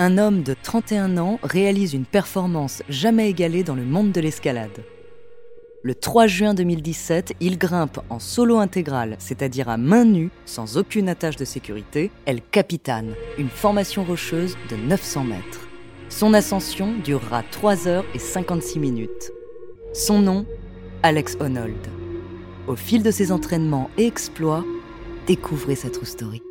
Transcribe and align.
un 0.00 0.16
homme 0.16 0.42
de 0.42 0.54
31 0.54 1.18
ans 1.18 1.38
réalise 1.42 1.92
une 1.92 2.06
performance 2.06 2.82
jamais 2.88 3.28
égalée 3.28 3.62
dans 3.62 3.74
le 3.74 3.84
monde 3.84 4.12
de 4.12 4.20
l'escalade. 4.22 4.82
Le 5.82 5.94
3 5.94 6.26
juin 6.26 6.54
2017, 6.54 7.34
il 7.40 7.58
grimpe 7.58 8.00
en 8.08 8.18
solo 8.18 8.56
intégral, 8.56 9.16
c'est-à-dire 9.18 9.68
à 9.68 9.76
main 9.76 10.06
nue, 10.06 10.30
sans 10.46 10.78
aucune 10.78 11.10
attache 11.10 11.36
de 11.36 11.44
sécurité, 11.44 12.10
El 12.24 12.40
Capitan, 12.40 13.04
une 13.36 13.50
formation 13.50 14.02
rocheuse 14.02 14.56
de 14.70 14.76
900 14.76 15.24
mètres. 15.24 15.68
Son 16.08 16.32
ascension 16.32 16.94
durera 17.04 17.42
3 17.50 17.86
heures 17.86 18.06
et 18.14 18.18
56 18.18 18.78
minutes. 18.78 19.32
Son 19.92 20.20
nom, 20.20 20.46
Alex 21.02 21.36
Honnold. 21.40 21.88
Au 22.68 22.74
fil 22.74 23.02
de 23.02 23.10
ses 23.10 23.32
entraînements 23.32 23.90
et 23.98 24.06
exploits, 24.06 24.64
découvrez 25.26 25.74
sa 25.74 25.90
true 25.90 26.06
story. 26.06 26.42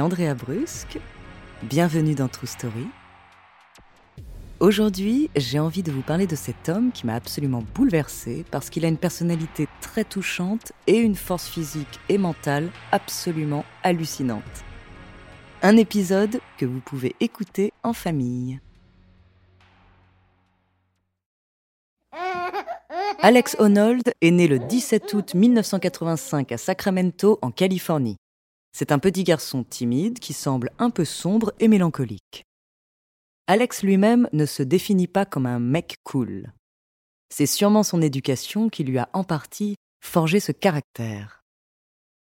Andrea 0.00 0.34
Brusque. 0.34 0.98
Bienvenue 1.62 2.14
dans 2.14 2.28
True 2.28 2.46
Story. 2.46 2.86
Aujourd'hui, 4.58 5.30
j'ai 5.36 5.58
envie 5.58 5.82
de 5.82 5.90
vous 5.90 6.02
parler 6.02 6.26
de 6.26 6.36
cet 6.36 6.68
homme 6.68 6.92
qui 6.92 7.06
m'a 7.06 7.14
absolument 7.14 7.62
bouleversée 7.74 8.44
parce 8.50 8.70
qu'il 8.70 8.84
a 8.84 8.88
une 8.88 8.98
personnalité 8.98 9.68
très 9.80 10.04
touchante 10.04 10.72
et 10.86 10.98
une 10.98 11.14
force 11.14 11.48
physique 11.48 12.00
et 12.08 12.18
mentale 12.18 12.70
absolument 12.92 13.64
hallucinante. 13.82 14.42
Un 15.62 15.76
épisode 15.76 16.40
que 16.58 16.66
vous 16.66 16.80
pouvez 16.80 17.14
écouter 17.20 17.72
en 17.82 17.92
famille. 17.92 18.60
Alex 23.22 23.56
Honnold 23.58 24.14
est 24.22 24.30
né 24.30 24.48
le 24.48 24.58
17 24.58 25.12
août 25.12 25.34
1985 25.34 26.52
à 26.52 26.56
Sacramento, 26.56 27.38
en 27.42 27.50
Californie. 27.50 28.16
C'est 28.72 28.92
un 28.92 28.98
petit 28.98 29.24
garçon 29.24 29.64
timide 29.64 30.18
qui 30.18 30.32
semble 30.32 30.70
un 30.78 30.90
peu 30.90 31.04
sombre 31.04 31.52
et 31.58 31.68
mélancolique. 31.68 32.44
Alex 33.46 33.82
lui-même 33.82 34.28
ne 34.32 34.46
se 34.46 34.62
définit 34.62 35.08
pas 35.08 35.26
comme 35.26 35.46
un 35.46 35.58
mec 35.58 35.96
cool. 36.04 36.52
C'est 37.30 37.46
sûrement 37.46 37.82
son 37.82 38.00
éducation 38.00 38.68
qui 38.68 38.84
lui 38.84 38.98
a 38.98 39.08
en 39.12 39.24
partie 39.24 39.76
forgé 40.00 40.40
ce 40.40 40.52
caractère. 40.52 41.42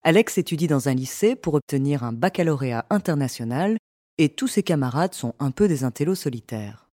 Alex 0.03 0.37
étudie 0.37 0.67
dans 0.67 0.89
un 0.89 0.93
lycée 0.93 1.35
pour 1.35 1.53
obtenir 1.53 2.03
un 2.03 2.11
baccalauréat 2.11 2.85
international 2.89 3.77
et 4.17 4.29
tous 4.29 4.47
ses 4.47 4.63
camarades 4.63 5.13
sont 5.13 5.33
un 5.39 5.51
peu 5.51 5.67
des 5.67 5.83
intellos 5.83 6.15
solitaires. 6.15 6.89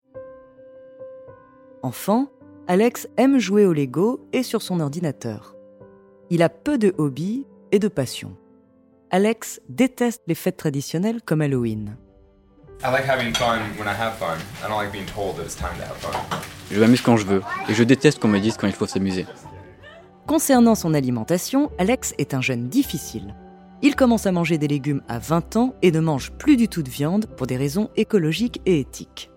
Enfant, 1.81 2.31
Alex 2.67 3.07
aime 3.17 3.39
jouer 3.39 3.65
au 3.65 3.73
Lego 3.73 4.27
et 4.31 4.43
sur 4.43 4.61
son 4.61 4.79
ordinateur. 4.79 5.55
Il 6.29 6.43
a 6.43 6.49
peu 6.49 6.77
de 6.77 6.93
hobbies 6.99 7.47
et 7.71 7.79
de 7.79 7.87
passions. 7.87 8.37
Alex 9.11 9.59
déteste 9.69 10.21
les 10.27 10.35
fêtes 10.35 10.57
traditionnelles 10.57 11.23
comme 11.25 11.41
Halloween. 11.41 11.97
Je 16.71 16.79
m'amuse 16.79 17.01
quand 17.01 17.17
je 17.17 17.25
veux, 17.25 17.41
et 17.67 17.73
je 17.73 17.83
déteste 17.83 18.19
qu'on 18.19 18.27
me 18.27 18.39
dise 18.39 18.55
quand 18.57 18.67
il 18.67 18.73
faut 18.73 18.85
s'amuser. 18.85 19.25
Concernant 20.27 20.75
son 20.75 20.93
alimentation, 20.93 21.71
Alex 21.79 22.13
est 22.19 22.35
un 22.35 22.41
jeune 22.41 22.69
difficile. 22.69 23.33
Il 23.81 23.95
commence 23.95 24.27
à 24.27 24.31
manger 24.31 24.59
des 24.59 24.67
légumes 24.67 25.01
à 25.07 25.17
20 25.17 25.55
ans 25.55 25.73
et 25.81 25.91
ne 25.91 26.01
mange 26.01 26.31
plus 26.33 26.55
du 26.55 26.67
tout 26.67 26.83
de 26.83 26.89
viande 26.89 27.25
pour 27.35 27.47
des 27.47 27.57
raisons 27.57 27.89
écologiques 27.95 28.61
et 28.67 28.79
éthiques. 28.79 29.31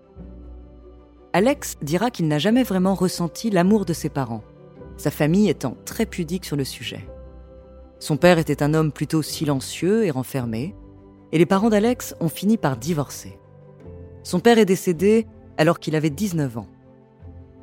Alex 1.33 1.79
dira 1.81 2.11
qu'il 2.11 2.29
n'a 2.29 2.39
jamais 2.39 2.63
vraiment 2.63 2.95
ressenti 2.95 3.49
l'amour 3.49 3.87
de 3.87 3.95
ses 3.95 4.11
parents, 4.11 4.45
sa 4.99 5.11
famille 5.11 5.49
étant 5.49 5.79
très 5.87 6.05
pudique 6.05 6.45
sur 6.45 6.57
le 6.57 6.65
sujet. 6.65 7.07
Son 8.03 8.17
père 8.17 8.39
était 8.39 8.65
un 8.65 8.75
homme 8.75 8.91
plutôt 8.91 9.23
silencieux 9.23 10.05
et 10.05 10.11
renfermé, 10.11 10.75
et 11.31 11.39
les 11.39 11.47
parents 11.47 11.71
d'Alex 11.71 12.17
ont 12.19 12.29
fini 12.29 12.57
par 12.57 12.77
divorcer. 12.77 13.39
Son 14.25 14.41
père 14.41 14.59
est 14.59 14.65
décédé 14.65 15.25
alors 15.57 15.79
qu'il 15.79 15.95
avait 15.95 16.11
19 16.11 16.59
ans. 16.59 16.67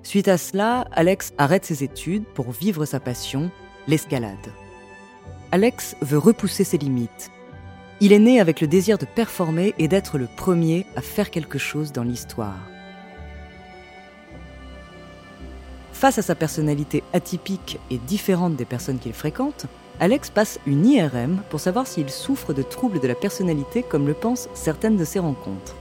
Suite 0.01 0.29
à 0.29 0.37
cela, 0.37 0.87
Alex 0.93 1.33
arrête 1.37 1.65
ses 1.65 1.83
études 1.83 2.23
pour 2.23 2.51
vivre 2.51 2.85
sa 2.85 3.01
passion, 3.01 3.51
l'escalade. 3.85 4.53
Alex 5.51 5.97
veut 6.01 6.17
repousser 6.17 6.63
ses 6.63 6.77
limites. 6.77 7.31
Il 7.99 8.13
est 8.13 8.19
né 8.19 8.39
avec 8.39 8.61
le 8.61 8.67
désir 8.67 8.97
de 8.97 9.05
performer 9.05 9.75
et 9.77 9.89
d'être 9.89 10.17
le 10.17 10.29
premier 10.37 10.85
à 10.95 11.01
faire 11.01 11.31
quelque 11.31 11.57
chose 11.57 11.91
dans 11.91 12.03
l'histoire. 12.03 12.61
Face 15.91 16.17
à 16.17 16.21
sa 16.21 16.33
personnalité 16.33 17.03
atypique 17.11 17.77
et 17.91 17.97
différente 17.97 18.55
des 18.55 18.63
personnes 18.63 18.99
qu'il 18.99 19.11
fréquente, 19.11 19.65
Alex 20.01 20.29
passe 20.29 20.59
une 20.65 20.85
IRM 20.85 21.41
pour 21.49 21.59
savoir 21.59 21.85
s'il 21.85 22.09
souffre 22.09 22.53
de 22.53 22.61
troubles 22.61 23.01
de 23.01 23.07
la 23.07 23.15
personnalité 23.15 23.83
comme 23.83 24.07
le 24.07 24.13
pensent 24.13 24.47
certaines 24.53 24.95
de 24.95 25.03
ses 25.03 25.19
rencontres. 25.19 25.75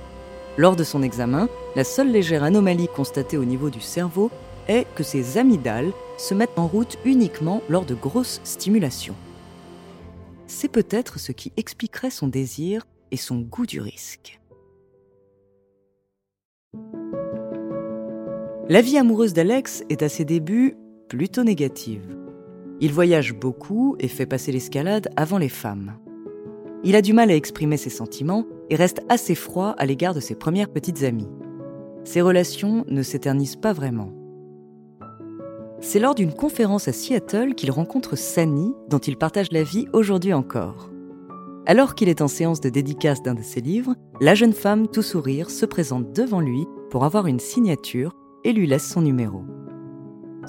Lors 0.56 0.74
de 0.74 0.82
son 0.82 1.02
examen, 1.02 1.48
la 1.76 1.84
seule 1.84 2.10
légère 2.10 2.42
anomalie 2.42 2.88
constatée 2.88 3.36
au 3.36 3.44
niveau 3.44 3.70
du 3.70 3.80
cerveau 3.80 4.32
est 4.66 4.86
que 4.96 5.04
ses 5.04 5.38
amygdales 5.38 5.92
se 6.16 6.34
mettent 6.34 6.58
en 6.58 6.66
route 6.66 6.98
uniquement 7.04 7.62
lors 7.68 7.84
de 7.84 7.94
grosses 7.94 8.40
stimulations. 8.42 9.14
C'est 10.48 10.68
peut-être 10.68 11.20
ce 11.20 11.30
qui 11.30 11.52
expliquerait 11.56 12.10
son 12.10 12.26
désir 12.26 12.86
et 13.12 13.16
son 13.16 13.36
goût 13.36 13.66
du 13.66 13.80
risque. 13.80 14.40
La 18.68 18.82
vie 18.82 18.98
amoureuse 18.98 19.32
d'Alex 19.32 19.84
est 19.88 20.02
à 20.02 20.08
ses 20.08 20.24
débuts 20.24 20.76
plutôt 21.08 21.44
négative. 21.44 22.27
Il 22.80 22.92
voyage 22.92 23.34
beaucoup 23.34 23.96
et 23.98 24.08
fait 24.08 24.26
passer 24.26 24.52
l'escalade 24.52 25.08
avant 25.16 25.38
les 25.38 25.48
femmes. 25.48 25.94
Il 26.84 26.94
a 26.94 27.02
du 27.02 27.12
mal 27.12 27.30
à 27.30 27.34
exprimer 27.34 27.76
ses 27.76 27.90
sentiments 27.90 28.44
et 28.70 28.76
reste 28.76 29.02
assez 29.08 29.34
froid 29.34 29.74
à 29.78 29.86
l'égard 29.86 30.14
de 30.14 30.20
ses 30.20 30.36
premières 30.36 30.70
petites 30.70 31.02
amies. 31.02 31.28
Ses 32.04 32.20
relations 32.20 32.84
ne 32.88 33.02
s'éternisent 33.02 33.56
pas 33.56 33.72
vraiment. 33.72 34.12
C'est 35.80 35.98
lors 35.98 36.14
d'une 36.14 36.32
conférence 36.32 36.88
à 36.88 36.92
Seattle 36.92 37.54
qu'il 37.54 37.70
rencontre 37.70 38.16
Sani, 38.16 38.72
dont 38.88 38.98
il 38.98 39.16
partage 39.16 39.52
la 39.52 39.62
vie 39.64 39.86
aujourd'hui 39.92 40.32
encore. 40.32 40.90
Alors 41.66 41.94
qu'il 41.94 42.08
est 42.08 42.22
en 42.22 42.28
séance 42.28 42.60
de 42.60 42.68
dédicace 42.68 43.22
d'un 43.22 43.34
de 43.34 43.42
ses 43.42 43.60
livres, 43.60 43.94
la 44.20 44.34
jeune 44.34 44.52
femme, 44.52 44.88
tout 44.88 45.02
sourire, 45.02 45.50
se 45.50 45.66
présente 45.66 46.12
devant 46.12 46.40
lui 46.40 46.66
pour 46.90 47.04
avoir 47.04 47.26
une 47.26 47.40
signature 47.40 48.14
et 48.44 48.52
lui 48.52 48.66
laisse 48.66 48.88
son 48.88 49.02
numéro. 49.02 49.42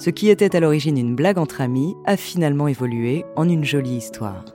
Ce 0.00 0.08
qui 0.08 0.30
était 0.30 0.56
à 0.56 0.60
l'origine 0.60 0.96
une 0.96 1.14
blague 1.14 1.36
entre 1.36 1.60
amis 1.60 1.94
a 2.06 2.16
finalement 2.16 2.68
évolué 2.68 3.26
en 3.36 3.46
une 3.46 3.64
jolie 3.64 3.98
histoire. 3.98 4.46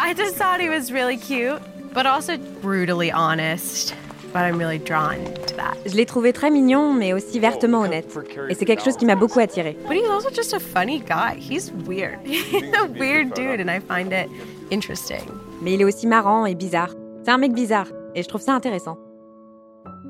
I 0.00 0.14
just 0.16 0.36
thought 0.36 0.60
he 0.60 0.68
was 0.68 0.92
really 0.92 1.16
cute, 1.16 1.60
but 1.94 2.06
also 2.06 2.32
brutally 2.60 3.12
honest. 3.12 3.94
But 4.32 4.40
I'm 4.40 4.58
really 4.58 4.80
drawn 4.80 5.18
to 5.46 5.54
that. 5.54 5.76
Je 5.86 5.94
l'ai 5.94 6.06
trouvé 6.06 6.32
très 6.32 6.50
mignon, 6.50 6.92
mais 6.92 7.12
aussi 7.12 7.38
vertement 7.38 7.82
honnête. 7.82 8.08
Et 8.48 8.54
c'est 8.54 8.64
quelque 8.64 8.82
chose 8.82 8.96
qui 8.96 9.06
m'a 9.06 9.14
beaucoup 9.14 9.38
attiré. 9.38 9.78
But 9.86 9.96
he's 9.96 10.10
also 10.10 10.30
just 10.34 10.52
a 10.52 10.58
funny 10.58 10.98
guy. 10.98 11.38
He's 11.38 11.72
weird. 11.86 12.18
He's 12.26 12.74
a 12.74 12.88
weird 12.98 13.32
dude, 13.34 13.60
and 13.60 13.70
I 13.70 13.78
find 13.78 14.12
it 14.12 14.28
interesting. 14.72 15.22
Mais 15.62 15.74
il 15.74 15.80
est 15.80 15.84
aussi 15.84 16.08
marrant 16.08 16.46
et 16.46 16.56
bizarre. 16.56 16.92
C'est 17.24 17.30
un 17.30 17.38
mec 17.38 17.52
bizarre, 17.52 17.86
et 18.16 18.24
je 18.24 18.28
trouve 18.28 18.42
ça 18.42 18.54
intéressant. 18.54 18.98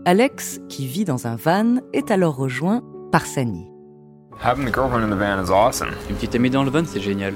Alex, 0.06 0.58
qui 0.70 0.86
vit 0.86 1.04
dans 1.04 1.26
un 1.26 1.36
van, 1.36 1.80
est 1.92 2.10
alors 2.10 2.36
rejoint 2.36 2.82
par 3.12 3.26
Sani. 3.26 3.75
Having 4.38 4.66
the 4.66 4.70
girlfriend 4.70 5.04
in 5.04 5.10
the 5.10 5.16
van 5.16 5.38
is 5.42 5.50
awesome. 5.50 5.90
Une 6.08 6.16
petite 6.16 6.34
amie 6.34 6.50
dans 6.50 6.62
le 6.62 6.70
van, 6.70 6.84
c'est 6.84 7.00
génial. 7.00 7.34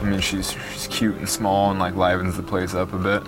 I 0.00 0.06
mean, 0.06 0.20
she's, 0.20 0.54
she's 0.72 0.86
cute 0.88 1.16
and 1.18 1.28
small 1.28 1.70
and 1.70 1.78
like 1.78 1.96
livens 1.96 2.36
the 2.36 2.42
place 2.42 2.74
up 2.74 2.92
a 2.92 2.98
bit. 2.98 3.22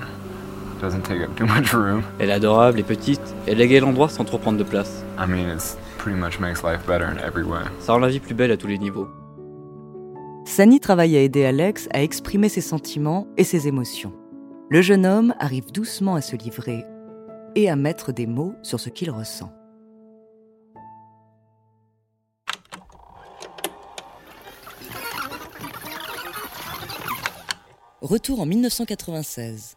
Doesn't 0.80 1.02
take 1.02 1.20
up 1.20 1.34
too 1.36 1.44
much 1.46 1.72
room. 1.74 2.02
Elle 2.18 2.30
est 2.30 2.32
adorable 2.32 2.78
et 2.78 2.84
petite. 2.84 3.20
Elle 3.46 3.60
égaye 3.60 3.80
l'endroit 3.80 4.08
sans 4.08 4.24
trop 4.24 4.38
prendre 4.38 4.58
de 4.58 4.64
place. 4.64 5.04
I 5.18 5.26
mean, 5.26 5.50
it's 5.50 5.76
pretty 5.98 6.16
much 6.18 6.38
makes 6.38 6.62
life 6.62 6.86
better 6.86 7.04
in 7.04 7.18
every 7.18 7.44
way. 7.44 7.64
Ça 7.80 7.92
rend 7.92 7.98
la 7.98 8.08
vie 8.08 8.20
plus 8.20 8.34
belle 8.34 8.52
à 8.52 8.56
tous 8.56 8.68
les 8.68 8.78
niveaux. 8.78 9.08
Sani 10.46 10.80
travaille 10.80 11.16
à 11.16 11.20
aider 11.20 11.44
Alex 11.44 11.88
à 11.92 12.02
exprimer 12.02 12.48
ses 12.48 12.60
sentiments 12.60 13.26
et 13.36 13.44
ses 13.44 13.68
émotions. 13.68 14.12
Le 14.70 14.82
jeune 14.82 15.04
homme 15.04 15.34
arrive 15.40 15.72
doucement 15.72 16.14
à 16.14 16.20
se 16.20 16.36
livrer 16.36 16.84
et 17.56 17.68
à 17.68 17.76
mettre 17.76 18.12
des 18.12 18.26
mots 18.26 18.54
sur 18.62 18.78
ce 18.78 18.88
qu'il 18.88 19.10
ressent. 19.10 19.52
Retour 28.02 28.40
en 28.40 28.46
1996. 28.46 29.76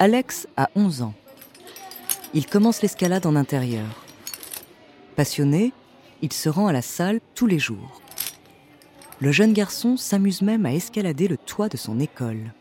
Alex 0.00 0.48
a 0.56 0.68
11 0.74 1.02
ans. 1.02 1.14
Il 2.34 2.46
commence 2.46 2.82
l'escalade 2.82 3.24
en 3.24 3.36
intérieur. 3.36 3.86
Passionné, 5.14 5.72
il 6.22 6.32
se 6.32 6.48
rend 6.48 6.66
à 6.66 6.72
la 6.72 6.82
salle 6.82 7.20
tous 7.36 7.46
les 7.46 7.60
jours. 7.60 8.00
Le 9.20 9.30
jeune 9.30 9.52
garçon 9.52 9.96
s'amuse 9.96 10.42
même 10.42 10.66
à 10.66 10.74
escalader 10.74 11.28
le 11.28 11.36
toit 11.36 11.68
de 11.68 11.76
son 11.76 12.00
école. 12.00 12.52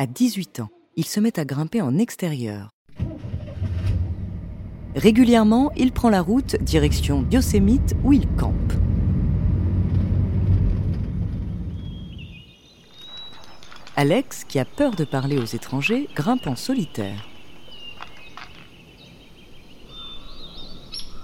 À 0.00 0.06
18 0.08 0.58
ans, 0.58 0.70
il 0.96 1.06
se 1.06 1.20
met 1.20 1.38
à 1.38 1.44
grimper 1.44 1.80
en 1.80 1.96
extérieur. 1.96 2.70
Régulièrement, 4.96 5.70
il 5.76 5.92
prend 5.92 6.10
la 6.10 6.22
route 6.22 6.56
direction 6.56 7.24
Yosemite 7.30 7.94
où 8.02 8.12
il 8.12 8.26
campe. 8.34 8.65
Alex, 13.98 14.44
qui 14.44 14.58
a 14.58 14.66
peur 14.66 14.94
de 14.94 15.04
parler 15.04 15.38
aux 15.38 15.46
étrangers, 15.46 16.10
grimpe 16.14 16.46
en 16.46 16.54
solitaire. 16.54 17.26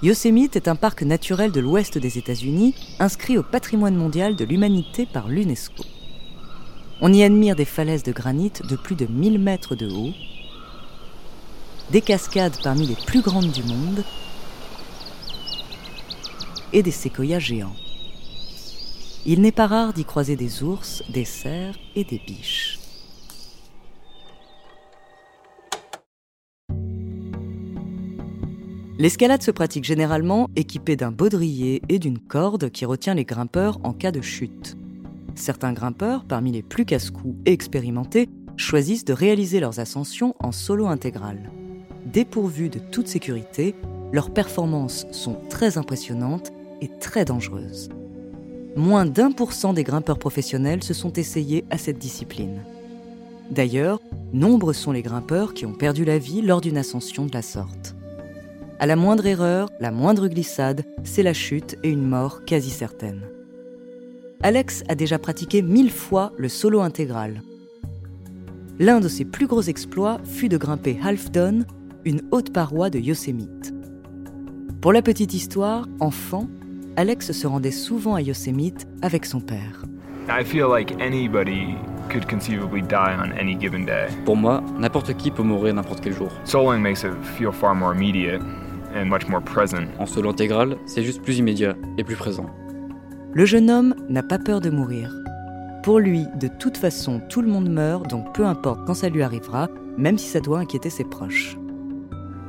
Yosemite 0.02 0.56
est 0.56 0.68
un 0.68 0.74
parc 0.74 1.02
naturel 1.02 1.52
de 1.52 1.60
l'ouest 1.60 1.98
des 1.98 2.16
États-Unis, 2.16 2.74
inscrit 2.98 3.36
au 3.36 3.42
patrimoine 3.42 3.94
mondial 3.94 4.36
de 4.36 4.46
l'humanité 4.46 5.04
par 5.04 5.28
l'UNESCO. 5.28 5.84
On 7.02 7.12
y 7.12 7.22
admire 7.22 7.56
des 7.56 7.66
falaises 7.66 8.04
de 8.04 8.12
granit 8.12 8.52
de 8.66 8.76
plus 8.76 8.96
de 8.96 9.04
1000 9.04 9.38
mètres 9.38 9.74
de 9.76 9.90
haut, 9.90 10.14
des 11.90 12.00
cascades 12.00 12.56
parmi 12.62 12.86
les 12.86 12.96
plus 13.06 13.20
grandes 13.20 13.52
du 13.52 13.62
monde 13.64 14.02
et 16.72 16.82
des 16.82 16.90
séquoias 16.90 17.38
géants. 17.38 17.76
Il 19.24 19.40
n'est 19.40 19.52
pas 19.52 19.68
rare 19.68 19.92
d'y 19.92 20.04
croiser 20.04 20.34
des 20.34 20.64
ours, 20.64 21.04
des 21.08 21.24
cerfs 21.24 21.78
et 21.94 22.02
des 22.02 22.18
biches. 22.18 22.80
L'escalade 28.98 29.42
se 29.42 29.52
pratique 29.52 29.84
généralement 29.84 30.48
équipée 30.56 30.96
d'un 30.96 31.12
baudrier 31.12 31.82
et 31.88 32.00
d'une 32.00 32.18
corde 32.18 32.70
qui 32.70 32.84
retient 32.84 33.14
les 33.14 33.24
grimpeurs 33.24 33.78
en 33.84 33.92
cas 33.92 34.10
de 34.10 34.20
chute. 34.20 34.76
Certains 35.36 35.72
grimpeurs, 35.72 36.24
parmi 36.24 36.50
les 36.50 36.62
plus 36.62 36.84
casse-cou 36.84 37.36
et 37.46 37.52
expérimentés, 37.52 38.28
choisissent 38.56 39.04
de 39.04 39.12
réaliser 39.12 39.60
leurs 39.60 39.78
ascensions 39.78 40.34
en 40.40 40.50
solo 40.50 40.88
intégral. 40.88 41.52
Dépourvus 42.06 42.70
de 42.70 42.80
toute 42.80 43.06
sécurité, 43.06 43.76
leurs 44.12 44.32
performances 44.32 45.06
sont 45.12 45.36
très 45.48 45.78
impressionnantes 45.78 46.50
et 46.80 46.88
très 46.98 47.24
dangereuses 47.24 47.88
moins 48.76 49.06
d'un 49.06 49.32
pour 49.32 49.52
cent 49.52 49.72
des 49.72 49.84
grimpeurs 49.84 50.18
professionnels 50.18 50.82
se 50.82 50.94
sont 50.94 51.12
essayés 51.12 51.64
à 51.70 51.78
cette 51.78 51.98
discipline. 51.98 52.62
D'ailleurs, 53.50 54.00
nombreux 54.32 54.72
sont 54.72 54.92
les 54.92 55.02
grimpeurs 55.02 55.54
qui 55.54 55.66
ont 55.66 55.74
perdu 55.74 56.04
la 56.04 56.18
vie 56.18 56.42
lors 56.42 56.60
d'une 56.60 56.78
ascension 56.78 57.26
de 57.26 57.32
la 57.32 57.42
sorte. 57.42 57.94
À 58.78 58.86
la 58.86 58.96
moindre 58.96 59.26
erreur, 59.26 59.68
la 59.78 59.90
moindre 59.90 60.26
glissade, 60.26 60.84
c'est 61.04 61.22
la 61.22 61.34
chute 61.34 61.76
et 61.82 61.90
une 61.90 62.08
mort 62.08 62.44
quasi 62.44 62.70
certaine. 62.70 63.22
Alex 64.42 64.82
a 64.88 64.94
déjà 64.94 65.18
pratiqué 65.18 65.62
mille 65.62 65.90
fois 65.90 66.32
le 66.36 66.48
solo 66.48 66.80
intégral. 66.80 67.42
L'un 68.80 69.00
de 69.00 69.06
ses 69.06 69.24
plus 69.24 69.46
gros 69.46 69.62
exploits 69.62 70.18
fut 70.24 70.48
de 70.48 70.56
grimper 70.56 70.98
Half 71.04 71.30
Dome, 71.30 71.64
une 72.04 72.22
haute 72.32 72.52
paroi 72.52 72.90
de 72.90 72.98
Yosemite. 72.98 73.72
Pour 74.80 74.92
la 74.92 75.02
petite 75.02 75.32
histoire, 75.32 75.86
enfant, 76.00 76.48
Alex 76.96 77.32
se 77.32 77.46
rendait 77.46 77.70
souvent 77.70 78.14
à 78.14 78.20
Yosemite 78.20 78.86
avec 79.00 79.24
son 79.24 79.40
père. 79.40 79.84
Pour 84.26 84.36
moi, 84.36 84.62
n'importe 84.78 85.14
qui 85.16 85.30
peut 85.30 85.42
mourir 85.42 85.72
n'importe 85.74 86.00
quel 86.02 86.12
jour. 86.12 86.28
En 89.98 90.04
solo 90.04 90.30
intégral, 90.30 90.76
c'est 90.84 91.02
juste 91.02 91.22
plus 91.22 91.38
immédiat 91.38 91.74
et 91.96 92.04
plus 92.04 92.16
présent. 92.16 92.46
Le 93.32 93.46
jeune 93.46 93.70
homme 93.70 93.94
n'a 94.10 94.22
pas 94.22 94.38
peur 94.38 94.60
de 94.60 94.68
mourir. 94.68 95.14
Pour 95.82 95.98
lui, 95.98 96.26
de 96.38 96.48
toute 96.48 96.76
façon, 96.76 97.22
tout 97.30 97.40
le 97.40 97.48
monde 97.48 97.70
meurt, 97.70 98.08
donc 98.10 98.34
peu 98.34 98.44
importe 98.44 98.86
quand 98.86 98.94
ça 98.94 99.08
lui 99.08 99.22
arrivera, 99.22 99.68
même 99.96 100.18
si 100.18 100.28
ça 100.28 100.40
doit 100.40 100.58
inquiéter 100.58 100.90
ses 100.90 101.04
proches. 101.04 101.56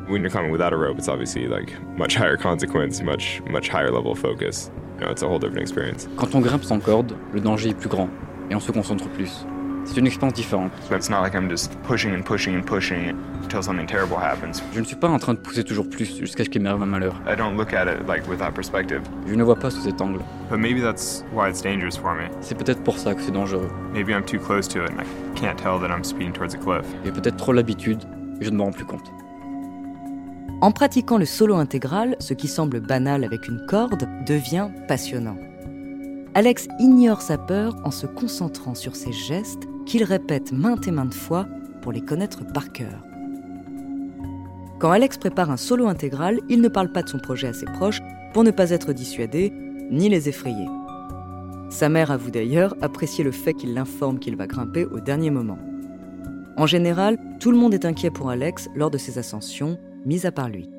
When 0.08 0.22
you're 0.22 0.30
climbing 0.30 0.52
without 0.52 0.74
a 0.74 0.78
rope, 0.78 0.98
it's 0.98 1.08
obviously 1.08 1.48
like 1.48 1.72
much 1.98 2.16
higher 2.16 2.38
consequence, 2.38 3.02
much 3.02 3.42
much 3.50 3.70
higher 3.70 3.92
level 3.92 4.12
of 4.12 4.20
focus. 4.20 4.70
You 5.00 5.06
know, 5.06 5.12
it's 5.12 5.24
a 5.24 5.28
whole 5.28 5.40
different 5.40 5.62
experience. 5.62 6.08
Quand 6.18 6.36
on 6.36 6.42
grimpe 6.42 6.64
sans 6.64 6.80
corde, 6.80 7.16
le 7.34 7.40
danger 7.40 7.70
est 7.70 7.80
plus 7.80 7.90
grand 7.90 8.10
et 8.50 8.56
on 8.56 8.60
se 8.60 8.72
concentre 8.72 9.08
plus. 9.10 9.46
C'est 9.86 9.98
une 9.98 10.08
expérience 10.08 10.34
différente. 10.34 10.72
it's 10.92 11.10
not 11.10 11.22
like 11.22 11.36
I'm 11.36 11.50
just 11.50 11.74
pushing 11.84 12.14
and 12.14 12.24
pushing 12.24 12.56
and 12.56 12.64
pushing 12.64 13.10
until 13.44 13.62
something 13.62 13.86
terrible 13.86 14.16
happens. 14.16 14.64
Je 14.74 14.80
ne 14.80 14.86
suis 14.86 14.96
pas 14.96 15.10
en 15.10 15.20
train 15.20 15.34
de 15.34 15.40
pousser 15.40 15.64
toujours 15.66 15.90
plus 15.90 16.20
jusqu'à 16.20 16.46
ce 16.46 16.50
qu'il 16.50 16.62
m'arrive 16.62 16.84
un 16.84 16.86
malheur. 16.86 17.16
I 17.28 17.36
don't 17.36 17.58
look 17.58 17.74
at 17.74 17.88
it 17.88 18.08
like 18.08 18.28
with 18.30 18.40
that 18.40 18.52
perspective. 18.52 19.02
Je 19.28 19.36
ne 19.36 19.44
vois 19.44 19.58
pas 19.58 19.70
sous 19.70 19.82
cet 19.82 20.00
angle. 20.02 20.22
But 20.50 20.60
maybe 20.60 20.82
that's 20.82 21.26
why 21.34 21.50
it's 21.50 21.62
dangerous 21.62 21.98
for 22.00 22.14
me. 22.14 22.30
C'est 22.40 22.58
peut-être 22.58 22.82
pour 22.84 22.98
ça 22.98 23.14
que 23.14 23.22
c'est 23.22 23.34
dangereux. 23.34 23.70
Maybe 23.94 24.10
I'm 24.12 24.24
too 24.24 24.40
close 24.40 24.68
to 24.70 24.84
it 24.84 24.90
and 24.90 25.02
I 25.02 25.06
can't 25.36 25.58
tell 25.58 25.80
that 25.80 25.94
I'm 25.94 26.04
speeding 26.04 26.32
towards 26.32 26.56
a 26.56 26.58
cliff. 26.58 26.86
J'ai 27.04 27.12
peut-être 27.12 27.38
trop 27.38 27.52
l'habitude 27.52 28.00
et 28.40 28.46
je 28.46 28.52
ne 28.52 28.56
m'en 28.56 28.66
rends 28.66 28.72
plus 28.72 28.86
compte. 28.86 29.12
En 30.64 30.72
pratiquant 30.72 31.18
le 31.18 31.26
solo 31.26 31.56
intégral, 31.56 32.16
ce 32.20 32.34
qui 32.34 32.48
semble 32.48 32.80
banal 32.80 33.26
avec 33.26 33.50
une 33.50 33.66
corde 33.66 34.08
devient 34.26 34.70
passionnant. 34.88 35.36
Alex 36.36 36.70
ignore 36.80 37.22
sa 37.22 37.38
peur 37.38 37.76
en 37.84 37.92
se 37.92 38.08
concentrant 38.08 38.74
sur 38.74 38.96
ses 38.96 39.12
gestes 39.12 39.68
qu'il 39.86 40.06
répète 40.06 40.54
maintes 40.54 40.88
et 40.88 40.92
maintes 40.92 41.14
fois 41.14 41.48
pour 41.82 41.92
les 41.92 42.00
connaître 42.00 42.48
par 42.54 42.72
cœur. 42.72 43.04
Quand 44.80 44.92
Alex 44.92 45.18
prépare 45.18 45.52
un 45.52 45.58
solo 45.58 45.88
intégral, 45.88 46.40
il 46.48 46.62
ne 46.62 46.70
parle 46.70 46.94
pas 46.94 47.04
de 47.04 47.10
son 47.10 47.20
projet 47.20 47.50
à 47.50 47.54
ses 47.54 47.66
proches 47.66 48.00
pour 48.34 48.46
ne 48.46 48.52
pas 48.52 48.70
être 48.70 48.94
dissuadé 48.94 49.52
ni 49.92 50.08
les 50.08 50.30
effrayer. 50.30 50.70
Sa 51.72 51.90
mère 51.90 52.10
avoue 52.10 52.32
d'ailleurs 52.32 52.74
apprécier 52.82 53.26
le 53.26 53.34
fait 53.34 53.54
qu'il 53.54 53.74
l'informe 53.74 54.18
qu'il 54.18 54.38
va 54.38 54.48
grimper 54.48 54.86
au 54.86 55.02
dernier 55.02 55.30
moment. 55.30 55.60
En 56.56 56.68
général, 56.68 57.18
tout 57.42 57.52
le 57.52 57.58
monde 57.58 57.74
est 57.74 57.84
inquiet 57.84 58.12
pour 58.12 58.30
Alex 58.30 58.70
lors 58.76 58.92
de 58.92 58.98
ses 58.98 59.18
ascensions 59.18 59.78
mis 60.06 60.26
à 60.26 60.32
part 60.32 60.50
lui. 60.50 60.70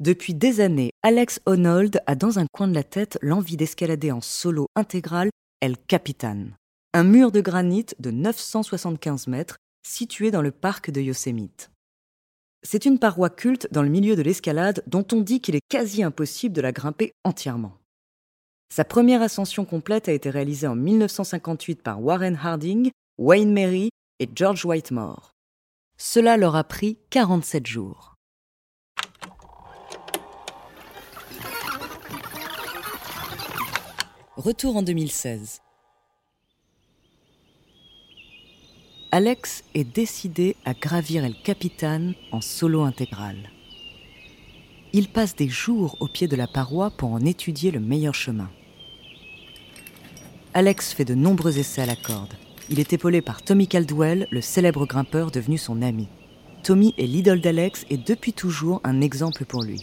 Depuis 0.00 0.32
des 0.32 0.60
années, 0.60 0.92
Alex 1.02 1.40
Honnold 1.44 2.00
a 2.06 2.14
dans 2.14 2.38
un 2.38 2.46
coin 2.52 2.68
de 2.68 2.74
la 2.74 2.84
tête 2.84 3.18
l'envie 3.20 3.56
d'escalader 3.56 4.12
en 4.12 4.20
solo 4.20 4.68
intégral 4.76 5.30
El 5.60 5.76
Capitan, 5.76 6.46
un 6.94 7.02
mur 7.02 7.32
de 7.32 7.40
granit 7.40 7.86
de 7.98 8.12
975 8.12 9.26
mètres 9.26 9.56
situé 9.84 10.30
dans 10.30 10.42
le 10.42 10.52
parc 10.52 10.90
de 10.92 11.00
Yosemite. 11.00 11.70
C'est 12.62 12.84
une 12.84 12.98
paroi 12.98 13.30
culte 13.30 13.68
dans 13.72 13.82
le 13.82 13.88
milieu 13.88 14.14
de 14.14 14.22
l'escalade 14.22 14.84
dont 14.86 15.06
on 15.12 15.20
dit 15.20 15.40
qu'il 15.40 15.56
est 15.56 15.68
quasi 15.68 16.02
impossible 16.02 16.54
de 16.54 16.60
la 16.60 16.72
grimper 16.72 17.12
entièrement. 17.24 17.78
Sa 18.72 18.84
première 18.84 19.22
ascension 19.22 19.64
complète 19.64 20.08
a 20.08 20.12
été 20.12 20.30
réalisée 20.30 20.66
en 20.66 20.76
1958 20.76 21.82
par 21.82 22.02
Warren 22.02 22.38
Harding, 22.40 22.90
Wayne 23.16 23.52
Mary 23.52 23.90
et 24.20 24.28
George 24.32 24.64
Whitemore. 24.64 25.32
Cela 26.00 26.36
leur 26.36 26.54
a 26.54 26.62
pris 26.62 26.96
47 27.10 27.66
jours. 27.66 28.14
Retour 34.36 34.76
en 34.76 34.84
2016. 34.84 35.60
Alex 39.10 39.64
est 39.74 39.82
décidé 39.82 40.54
à 40.64 40.72
gravir 40.72 41.24
El 41.24 41.34
Capitan 41.42 42.12
en 42.30 42.40
solo 42.40 42.82
intégral. 42.82 43.50
Il 44.92 45.08
passe 45.08 45.34
des 45.34 45.48
jours 45.48 45.96
au 45.98 46.06
pied 46.06 46.28
de 46.28 46.36
la 46.36 46.46
paroi 46.46 46.92
pour 46.92 47.10
en 47.10 47.24
étudier 47.24 47.72
le 47.72 47.80
meilleur 47.80 48.14
chemin. 48.14 48.50
Alex 50.54 50.92
fait 50.92 51.04
de 51.04 51.16
nombreux 51.16 51.58
essais 51.58 51.82
à 51.82 51.86
la 51.86 51.96
corde. 51.96 52.34
Il 52.70 52.80
est 52.80 52.92
épaulé 52.92 53.22
par 53.22 53.42
Tommy 53.42 53.66
Caldwell, 53.66 54.26
le 54.30 54.40
célèbre 54.42 54.86
grimpeur 54.86 55.30
devenu 55.30 55.56
son 55.56 55.80
ami. 55.80 56.08
Tommy 56.62 56.94
est 56.98 57.06
l'idole 57.06 57.40
d'Alex 57.40 57.86
et 57.88 57.96
depuis 57.96 58.34
toujours 58.34 58.80
un 58.84 59.00
exemple 59.00 59.46
pour 59.46 59.62
lui. 59.62 59.80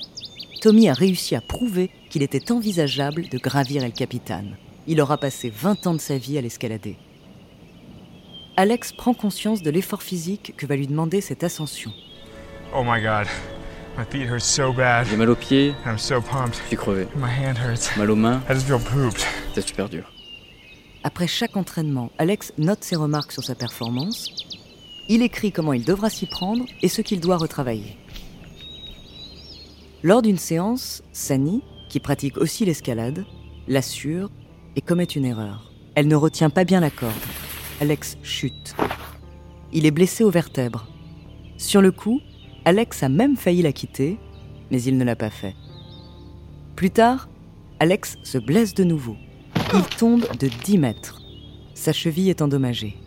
Tommy 0.62 0.88
a 0.88 0.94
réussi 0.94 1.36
à 1.36 1.42
prouver 1.42 1.90
qu'il 2.10 2.22
était 2.22 2.52
envisageable 2.52 3.28
de 3.30 3.38
gravir 3.40 3.84
El 3.84 3.92
Capitan. 3.92 4.44
Il 4.88 5.02
aura 5.02 5.18
passé 5.18 5.50
20 5.50 5.88
ans 5.88 5.94
de 5.96 6.00
sa 6.00 6.18
vie 6.18 6.38
à 6.38 6.42
l'escalader. 6.42 6.98
Alex 8.56 8.94
prend 8.94 9.14
conscience 9.14 9.64
de 9.64 9.72
l'effort 9.72 10.04
physique 10.04 10.54
que 10.56 10.66
va 10.68 10.76
lui 10.76 10.88
demander 10.88 11.22
cette 11.22 11.44
ascension. 11.44 11.92
Oh 12.76 12.84
my 12.84 13.02
god. 13.02 13.28
My 13.98 14.04
feet 14.10 14.30
hurt 14.30 14.42
so 14.42 14.72
bad. 14.72 15.08
J'ai 15.10 15.18
mal 15.18 15.30
aux 15.30 15.36
pieds. 15.36 15.74
I'm 15.86 15.98
so 15.98 16.22
pumped. 16.22 16.56
Je 16.64 16.68
suis 16.68 16.78
crevé. 16.78 17.08
My 17.16 17.30
hand 17.30 17.58
hurts. 17.58 17.98
Mal 17.98 18.12
aux 18.12 18.16
mains. 18.16 18.42
I 18.50 18.54
just 18.54 18.68
feel 18.68 18.80
pooped. 18.80 19.26
C'est 19.54 19.68
super 19.68 19.90
dur. 19.90 20.15
Après 21.06 21.28
chaque 21.28 21.56
entraînement, 21.56 22.10
Alex 22.18 22.52
note 22.58 22.84
ses 22.84 22.96
remarques 22.96 23.32
sur 23.32 23.44
sa 23.44 23.54
performance. 23.54 24.28
Il 25.08 25.22
écrit 25.22 25.52
comment 25.52 25.74
il 25.74 25.86
devra 25.86 26.10
s'y 26.10 26.26
prendre 26.26 26.66
et 26.82 26.88
ce 26.88 27.04
qu'il 27.04 27.20
doit 27.20 27.38
retravailler. 27.38 27.96
Lors 30.02 30.24
d'une 30.24 30.40
séance, 30.40 31.04
Sani, 31.14 31.62
qui 31.90 32.00
pratique 32.00 32.38
aussi 32.38 32.66
l'escalade, 32.66 33.24
l'assure 33.68 34.32
et 34.76 34.82
commet 34.82 35.04
une 35.04 35.26
erreur. 35.26 35.72
Elle 35.94 36.08
ne 36.08 36.16
retient 36.16 36.50
pas 36.50 36.64
bien 36.64 36.80
la 36.80 36.90
corde. 36.90 37.14
Alex 37.80 38.18
chute. 38.24 38.76
Il 39.72 39.86
est 39.86 39.92
blessé 39.92 40.24
aux 40.24 40.32
vertèbres. 40.32 40.88
Sur 41.58 41.84
le 41.84 41.92
coup, 41.92 42.20
Alex 42.66 43.04
a 43.04 43.10
même 43.10 43.38
failli 43.38 43.62
la 43.62 43.74
quitter, 43.74 44.18
mais 44.72 44.82
il 44.82 44.98
ne 44.98 45.04
l'a 45.04 45.16
pas 45.16 45.30
fait. 45.30 45.54
Plus 46.76 46.90
tard, 46.90 47.30
Alex 47.80 48.18
se 48.24 48.40
blesse 48.40 48.74
de 48.74 48.84
nouveau. 48.84 49.18
Il 49.74 49.84
tombe 49.98 50.26
de 50.38 50.48
10 50.48 50.78
mètres. 50.78 51.22
Sa 51.74 51.92
cheville 51.92 52.30
est 52.30 52.42
endommagée. 52.42 52.98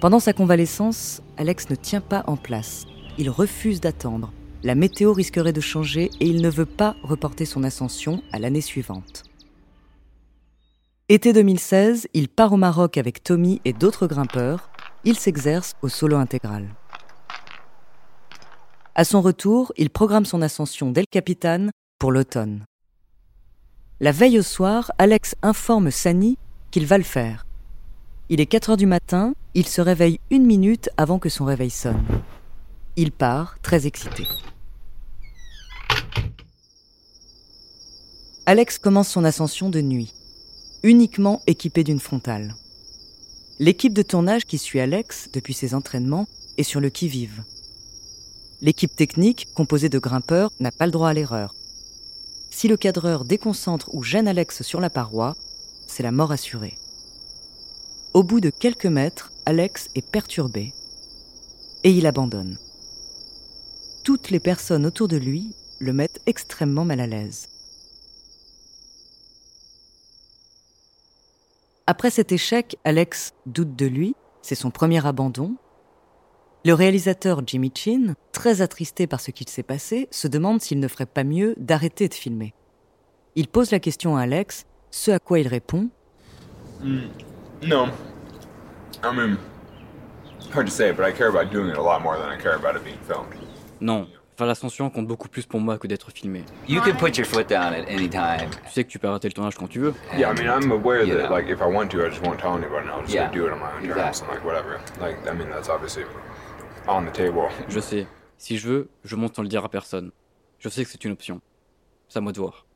Pendant 0.00 0.20
sa 0.20 0.32
convalescence, 0.32 1.20
Alex 1.36 1.68
ne 1.68 1.74
tient 1.74 2.00
pas 2.00 2.22
en 2.26 2.36
place. 2.36 2.86
Il 3.18 3.28
refuse 3.28 3.80
d'attendre. 3.80 4.32
La 4.62 4.74
météo 4.74 5.12
risquerait 5.12 5.52
de 5.52 5.60
changer 5.60 6.10
et 6.20 6.26
il 6.26 6.42
ne 6.42 6.48
veut 6.48 6.66
pas 6.66 6.96
reporter 7.02 7.44
son 7.44 7.64
ascension 7.64 8.22
à 8.32 8.38
l'année 8.38 8.60
suivante. 8.60 9.24
Été 11.08 11.32
2016, 11.32 12.08
il 12.14 12.28
part 12.28 12.52
au 12.52 12.56
Maroc 12.56 12.96
avec 12.96 13.22
Tommy 13.22 13.60
et 13.64 13.72
d'autres 13.72 14.06
grimpeurs. 14.06 14.70
Il 15.04 15.18
s'exerce 15.18 15.74
au 15.82 15.88
solo 15.88 16.16
intégral. 16.16 16.68
À 18.94 19.04
son 19.04 19.20
retour, 19.20 19.72
il 19.76 19.90
programme 19.90 20.24
son 20.24 20.40
ascension 20.40 20.92
d'El 20.92 21.06
Capitan 21.10 21.68
pour 21.98 22.12
l'automne. 22.12 22.64
La 24.02 24.12
veille 24.12 24.38
au 24.38 24.42
soir, 24.42 24.90
Alex 24.96 25.34
informe 25.42 25.90
Sani 25.90 26.38
qu'il 26.70 26.86
va 26.86 26.96
le 26.96 27.04
faire. 27.04 27.46
Il 28.30 28.40
est 28.40 28.46
4 28.46 28.70
heures 28.70 28.76
du 28.78 28.86
matin, 28.86 29.34
il 29.52 29.66
se 29.66 29.82
réveille 29.82 30.20
une 30.30 30.46
minute 30.46 30.88
avant 30.96 31.18
que 31.18 31.28
son 31.28 31.44
réveil 31.44 31.68
sonne. 31.68 32.02
Il 32.96 33.12
part, 33.12 33.58
très 33.60 33.86
excité. 33.86 34.26
Alex 38.46 38.78
commence 38.78 39.08
son 39.08 39.24
ascension 39.24 39.68
de 39.68 39.82
nuit 39.82 40.14
uniquement 40.82 41.42
équipé 41.46 41.84
d'une 41.84 42.00
frontale. 42.00 42.54
L'équipe 43.58 43.92
de 43.92 44.00
tournage 44.00 44.46
qui 44.46 44.56
suit 44.56 44.80
Alex 44.80 45.28
depuis 45.34 45.52
ses 45.52 45.74
entraînements 45.74 46.26
est 46.56 46.62
sur 46.62 46.80
le 46.80 46.88
qui-vive. 46.88 47.42
L'équipe 48.62 48.96
technique, 48.96 49.48
composée 49.54 49.90
de 49.90 49.98
grimpeurs, 49.98 50.52
n'a 50.58 50.72
pas 50.72 50.86
le 50.86 50.92
droit 50.92 51.10
à 51.10 51.12
l'erreur. 51.12 51.54
Si 52.50 52.68
le 52.68 52.76
cadreur 52.76 53.24
déconcentre 53.24 53.88
ou 53.94 54.02
gêne 54.02 54.28
Alex 54.28 54.62
sur 54.62 54.80
la 54.80 54.90
paroi, 54.90 55.34
c'est 55.86 56.02
la 56.02 56.12
mort 56.12 56.32
assurée. 56.32 56.76
Au 58.12 58.22
bout 58.22 58.40
de 58.40 58.50
quelques 58.50 58.86
mètres, 58.86 59.32
Alex 59.46 59.88
est 59.94 60.06
perturbé 60.06 60.72
et 61.84 61.90
il 61.90 62.06
abandonne. 62.06 62.58
Toutes 64.04 64.30
les 64.30 64.40
personnes 64.40 64.84
autour 64.84 65.08
de 65.08 65.16
lui 65.16 65.54
le 65.78 65.92
mettent 65.92 66.20
extrêmement 66.26 66.84
mal 66.84 67.00
à 67.00 67.06
l'aise. 67.06 67.48
Après 71.86 72.10
cet 72.10 72.32
échec, 72.32 72.76
Alex 72.84 73.32
doute 73.46 73.74
de 73.74 73.86
lui, 73.86 74.14
c'est 74.42 74.54
son 74.54 74.70
premier 74.70 75.04
abandon. 75.06 75.56
Le 76.62 76.74
réalisateur 76.74 77.40
Jimmy 77.46 77.72
Chin, 77.74 78.14
très 78.32 78.60
attristé 78.60 79.06
par 79.06 79.20
ce 79.20 79.30
qu'il 79.30 79.48
s'est 79.48 79.62
passé, 79.62 80.08
se 80.10 80.28
demande 80.28 80.60
s'il 80.60 80.78
ne 80.78 80.88
ferait 80.88 81.06
pas 81.06 81.24
mieux 81.24 81.54
d'arrêter 81.56 82.06
de 82.06 82.12
filmer. 82.12 82.52
Il 83.34 83.48
pose 83.48 83.70
la 83.70 83.80
question 83.80 84.18
à 84.18 84.22
Alex, 84.22 84.66
ce 84.90 85.10
à 85.10 85.18
quoi 85.18 85.38
il 85.38 85.48
répond 85.48 85.88
mm, 86.82 86.98
No. 87.66 87.86
I 89.02 89.16
mean, 89.16 89.38
hard 90.54 90.66
to 90.66 90.70
say, 90.70 90.92
but 90.92 91.06
I 91.06 91.12
care 91.16 91.28
about 91.28 91.50
doing 91.50 91.70
it 91.70 91.78
a 91.78 91.82
lot 91.82 92.02
more 92.02 92.18
than 92.18 92.28
I 92.28 92.36
care 92.36 92.56
about 92.56 92.76
it 92.76 92.84
being 92.84 92.98
filmed. 93.08 93.34
Non, 93.80 94.06
Faire 94.40 94.46
l'ascension 94.46 94.88
compte 94.88 95.06
beaucoup 95.06 95.28
plus 95.28 95.44
pour 95.44 95.60
moi 95.60 95.76
que 95.76 95.86
d'être 95.86 96.10
filmé. 96.10 96.44
You 96.66 96.80
can 96.80 96.96
put 96.96 97.18
your 97.18 97.26
foot 97.26 97.46
down 97.46 97.74
at 97.74 97.84
any 97.90 98.08
time. 98.08 98.48
Tu 98.64 98.72
sais 98.72 98.84
que 98.84 98.88
tu 98.88 98.98
peux 98.98 99.06
arrêter 99.06 99.28
le 99.28 99.34
tournage 99.34 99.54
quand 99.54 99.68
tu 99.68 99.80
veux. 99.80 99.92
Yeah, 100.16 100.30
I 100.30 100.34
mean, 100.34 100.48
I'm 100.48 100.72
aware 100.72 101.04
that 101.04 101.30
like 101.30 101.50
if 101.50 101.60
I 101.60 101.66
want 101.66 101.88
to, 101.90 102.06
I 102.06 102.08
just 102.08 102.22
won't 102.22 102.38
tell 102.38 102.56
anybody. 102.56 102.88
I'll 102.88 103.02
just 103.02 103.12
yeah. 103.12 103.30
do 103.30 103.46
it 103.46 103.52
on 103.52 103.58
my 103.58 103.70
own 103.76 103.86
terms 103.86 104.22
and 104.22 104.30
like 104.30 104.42
whatever. 104.42 104.80
Like 104.98 105.18
I 105.28 105.34
mean, 105.34 105.50
that's 105.50 105.68
obviously 105.68 106.04
on 106.90 107.04
the 107.04 107.12
table. 107.12 107.48
Je 107.68 107.80
sais. 107.80 108.06
Si 108.38 108.58
je 108.58 108.68
veux, 108.68 108.88
je 109.04 109.16
monte 109.16 109.36
sans 109.36 109.42
le 109.42 109.48
dire 109.48 109.64
à 109.64 109.68
personne. 109.68 110.10
Je 110.58 110.68
sais 110.68 110.84
que 110.84 110.90
c'est 110.90 111.04
une 111.04 111.12
option. 111.12 111.40
C'est 112.08 112.18
à 112.18 112.20
moi 112.20 112.32
de 112.32 112.40
voir. 112.40 112.66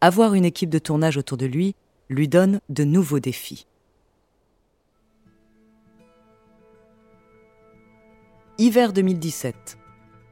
Avoir 0.00 0.34
une 0.34 0.44
équipe 0.44 0.70
de 0.70 0.78
tournage 0.78 1.16
autour 1.16 1.36
de 1.36 1.46
lui 1.46 1.74
lui 2.08 2.28
donne 2.28 2.60
de 2.68 2.84
nouveaux 2.84 3.20
défis. 3.20 3.66
Hiver 8.58 8.92
2017. 8.92 9.78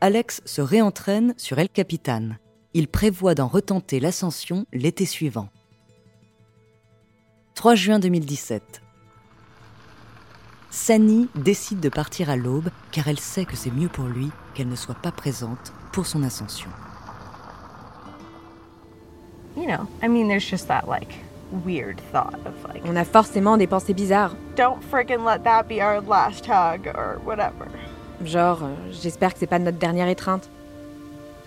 Alex 0.01 0.41
se 0.45 0.61
réentraîne 0.61 1.35
sur 1.37 1.59
El 1.59 1.69
Capitan. 1.69 2.31
Il 2.75 2.89
prévoit 2.89 3.35
d'en 3.35 3.49
retenter 3.49 4.01
l'ascension 4.01 4.67
l'été 4.73 5.05
suivant. 5.05 5.49
3 7.55 7.75
juin 7.75 7.99
2017. 7.99 8.83
Sani 10.71 11.29
décide 11.35 11.81
de 11.81 11.89
partir 11.89 12.31
à 12.31 12.37
l'aube 12.37 12.71
car 12.93 13.09
elle 13.09 13.19
sait 13.19 13.45
que 13.45 13.57
c'est 13.57 13.73
mieux 13.73 13.89
pour 13.89 14.05
lui 14.05 14.31
qu'elle 14.55 14.69
ne 14.69 14.77
soit 14.77 14.95
pas 14.95 15.11
présente 15.11 15.73
pour 15.93 16.07
son 16.07 16.23
ascension. 16.23 16.71
You 19.57 19.67
know, 19.67 19.89
I 20.01 20.07
mean, 20.07 20.29
there's 20.29 20.49
just 20.49 20.69
that 20.69 20.87
like 20.87 21.13
weird 21.67 22.01
thought 22.13 22.39
of 22.47 22.55
like. 22.69 22.85
On 22.87 22.95
a 22.95 23.05
forcément 23.05 23.57
des 23.57 23.67
pensées 23.67 23.95
bizarres. 23.95 24.37
Don't 24.55 24.81
freaking 24.81 25.25
let 25.25 25.43
that 25.43 25.65
be 25.65 25.81
our 25.81 26.01
last 26.01 26.47
hug 26.47 26.87
or 26.87 27.21
whatever. 27.25 27.67
Genre, 28.25 28.63
euh, 28.63 28.75
j'espère 28.93 29.33
que 29.33 29.41
c'est 29.41 29.49
pas 29.49 29.59
notre 29.59 29.79
dernière 29.79 30.09
étreinte. 30.09 30.49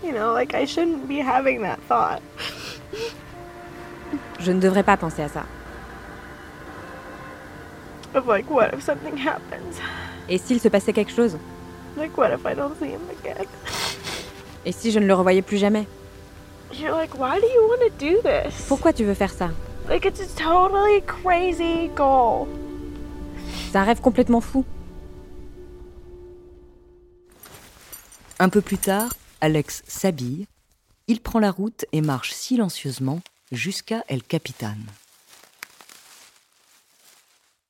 You 0.04 0.12
know, 0.12 0.34
like 0.34 0.52
I 0.52 0.66
shouldn't 0.66 1.08
be 1.08 1.18
having 1.18 1.62
that 1.62 1.78
thought. 1.88 2.20
Je 4.38 4.52
ne 4.52 4.60
devrais 4.60 4.82
pas 4.82 4.98
penser 4.98 5.22
à 5.22 5.28
ça. 5.28 5.44
Of 8.14 8.28
like, 8.28 8.48
what 8.48 8.72
if 8.72 8.82
something 8.84 9.16
happens? 9.16 9.80
Et 10.28 10.38
s'il 10.38 10.60
se 10.60 10.68
passait 10.68 10.92
quelque 10.92 11.12
chose? 11.12 11.36
Like, 11.96 12.16
what 12.16 12.32
if 12.32 12.44
I 12.46 12.54
don't 12.54 12.78
see 12.78 12.90
him 12.90 13.00
again? 13.20 13.46
Et 14.64 14.72
si 14.72 14.92
je 14.92 15.00
ne 15.00 15.06
le 15.06 15.14
revoyais 15.14 15.42
plus 15.42 15.58
jamais? 15.58 15.86
You're 16.72 16.92
like, 16.92 17.18
why 17.18 17.40
do 17.40 17.46
you 17.46 17.68
want 17.68 17.80
to 17.80 17.90
do 17.98 18.22
this? 18.22 18.66
Pourquoi 18.68 18.92
tu 18.92 19.04
veux 19.04 19.14
faire 19.14 19.32
ça? 19.32 19.50
Like, 19.88 20.04
it's 20.06 20.20
a 20.20 20.26
totally 20.36 21.02
crazy 21.02 21.88
goal. 21.94 22.46
C'est 23.70 23.78
un 23.78 23.84
rêve 23.84 24.00
complètement 24.00 24.40
fou. 24.40 24.64
Un 28.38 28.48
peu 28.48 28.60
plus 28.60 28.78
tard, 28.78 29.12
Alex 29.40 29.82
s'habille, 29.86 30.46
il 31.08 31.20
prend 31.20 31.38
la 31.38 31.50
route 31.50 31.84
et 31.92 32.00
marche 32.00 32.32
silencieusement 32.32 33.20
jusqu'à 33.52 34.04
El 34.08 34.22
Capitan. 34.22 34.76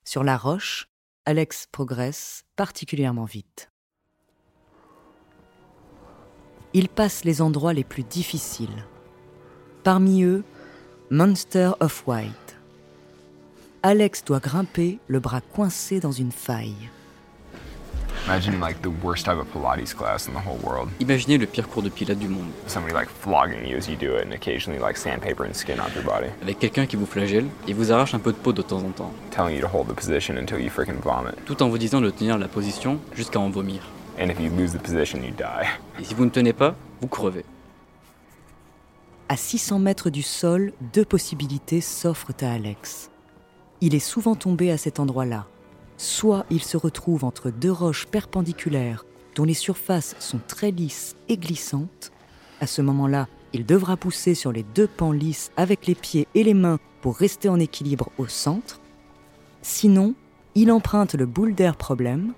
Sur 0.05 0.23
la 0.23 0.37
roche, 0.37 0.87
Alex 1.25 1.67
progresse 1.73 2.45
particulièrement 2.57 3.25
vite. 3.25 3.71
Il 6.75 6.89
passe 6.89 7.25
les 7.25 7.41
endroits 7.41 7.73
les 7.73 7.85
plus 7.85 8.05
difficiles. 8.05 8.85
Parmi 9.83 10.23
eux, 10.23 10.45
Monster 11.11 11.73
of 11.81 12.07
White. 12.07 12.59
Alex 13.83 14.25
doit 14.25 14.41
grimper 14.41 14.99
le 15.07 15.21
bras 15.21 15.41
coincé 15.41 16.01
dans 16.01 16.13
une 16.13 16.33
faille. 16.33 16.91
Imagine 18.27 18.59
like 18.59 18.81
the 18.81 18.91
worst 19.03 19.27
type 19.27 19.37
of 19.37 19.47
Pilates 19.53 19.95
class 19.95 20.29
in 20.29 20.33
the 20.33 20.41
whole 20.41 20.59
world. 20.65 20.89
Imaginez 20.99 21.37
le 21.37 21.47
pire 21.47 21.69
cours 21.69 21.83
de 21.83 21.91
pilates 21.91 22.19
du 22.19 22.29
monde. 22.29 22.49
Somebody 22.67 22.95
like 22.95 23.09
flogging 23.11 23.67
you 23.69 23.77
as 23.77 23.87
you 23.87 23.97
do 23.97 24.17
it 24.17 24.25
and 24.25 24.33
occasionally 24.33 24.81
like 24.81 24.97
sandpaper 24.97 25.45
and 25.45 25.53
skin 25.53 25.79
off 25.79 25.95
your 25.95 26.05
body. 26.05 26.29
Avec 26.41 26.59
quelqu'un 26.59 26.87
qui 26.87 26.97
vous 26.97 27.05
flagelle 27.05 27.45
et 27.69 27.75
vous 27.75 27.93
arrache 27.93 28.15
un 28.15 28.19
peu 28.19 28.33
de 28.33 28.39
peau 28.39 28.55
de 28.55 28.63
temps 28.63 28.83
en 28.83 28.93
temps. 28.93 29.13
Telling 29.31 29.55
you 29.55 29.61
to 29.61 29.69
hold 29.69 29.89
the 29.89 29.95
position 29.95 30.39
until 30.39 30.59
you 30.59 30.71
freaking 30.71 31.01
vomit. 31.03 31.35
Tout 31.45 31.63
en 31.63 31.69
vous 31.69 31.77
disant 31.77 32.01
de 32.01 32.09
tenir 32.09 32.39
la 32.39 32.49
position 32.49 32.99
jusqu'à 33.15 33.41
en 33.41 33.51
vomir. 33.51 33.83
And 34.19 34.31
if 34.31 34.41
you 34.41 34.49
lose 34.57 34.73
the 34.73 34.81
position, 34.81 35.19
you 35.19 35.33
die. 35.37 35.69
Et 36.01 36.05
si 36.05 36.15
vous 36.15 36.25
ne 36.25 36.31
tenez 36.31 36.55
pas, 36.55 36.75
vous 37.03 37.09
crevez. 37.09 37.45
À 39.29 39.37
600 39.37 39.81
mètres 39.81 40.09
du 40.09 40.23
sol, 40.23 40.73
deux 40.95 41.05
possibilités 41.05 41.83
s'offrent 41.83 42.33
à 42.41 42.53
Alex. 42.53 43.11
Il 43.83 43.95
est 43.95 43.99
souvent 43.99 44.35
tombé 44.35 44.71
à 44.71 44.79
cet 44.79 44.99
endroit-là, 44.99 45.47
soit 45.97 46.47
il 46.51 46.63
se 46.63 46.77
retrouve 46.77 47.25
entre 47.25 47.51
deux 47.51 47.73
roches 47.73 48.07
perpendiculaires 48.07 49.05
dont 49.35 49.45
les 49.45 49.55
surfaces 49.55 50.15
sont 50.19 50.41
très 50.47 50.71
lisses 50.71 51.17
et 51.29 51.37
glissantes. 51.37 52.13
À 52.61 52.67
ce 52.67 52.83
moment-là, 52.83 53.29
il 53.53 53.67
devra 53.67 53.97
pousser 53.97 54.35
sur 54.35 54.53
les 54.53 54.63
deux 54.63 54.87
pans 54.87 55.13
lisses 55.13 55.51
avec 55.57 55.87
les 55.87 55.95
pieds 55.95 56.27
et 56.35 56.45
les 56.45 56.55
mains 56.55 56.79
pour 57.01 57.17
rester 57.17 57.49
en 57.49 57.61
équilibre 57.61 58.11
au 58.19 58.27
centre. 58.27 58.81
Sinon, 59.63 60.15
il 60.55 60.71
emprunte 60.71 61.15
le 61.15 61.27
boule 61.27 61.55
d'air 61.55 61.77
problème, 61.77 62.33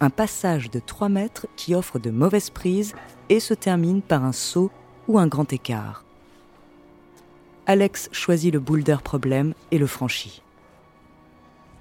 un 0.00 0.10
passage 0.10 0.70
de 0.70 0.80
3 0.80 1.08
mètres 1.08 1.46
qui 1.56 1.74
offre 1.74 1.98
de 1.98 2.10
mauvaises 2.10 2.50
prises 2.50 2.94
et 3.28 3.40
se 3.40 3.54
termine 3.54 4.02
par 4.02 4.24
un 4.24 4.32
saut 4.32 4.70
ou 5.08 5.18
un 5.18 5.26
grand 5.26 5.52
écart. 5.52 6.04
Alex 7.66 8.08
choisit 8.12 8.52
le 8.52 8.60
boule 8.60 8.82
d'air 8.82 9.02
problème 9.02 9.54
et 9.70 9.78
le 9.78 9.86
franchit. 9.86 10.42